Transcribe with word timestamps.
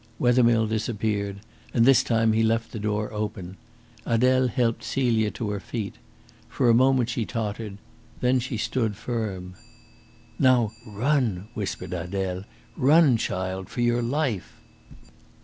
Wethermill 0.17 0.65
disappeared; 0.65 1.41
and 1.75 1.85
this 1.85 2.01
time 2.01 2.33
he 2.33 2.41
left 2.41 2.71
the 2.71 2.79
door 2.79 3.13
open. 3.13 3.55
Adele 4.03 4.47
helped 4.47 4.83
Celia 4.83 5.29
to 5.29 5.51
her 5.51 5.59
feet. 5.59 5.93
For 6.49 6.67
a 6.69 6.73
moment 6.73 7.07
she 7.07 7.23
tottered; 7.23 7.77
then 8.19 8.39
she 8.39 8.57
stood 8.57 8.95
firm. 8.95 9.53
"Now 10.39 10.71
run!" 10.87 11.49
whispered 11.53 11.93
Adele. 11.93 12.45
"Run, 12.75 13.15
child, 13.15 13.69
for 13.69 13.81
your 13.81 14.01
life!" 14.01 14.59